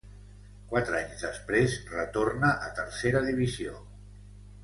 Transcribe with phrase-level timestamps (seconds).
[0.69, 3.75] Quatre anys després, retorna a Tercera Divisió.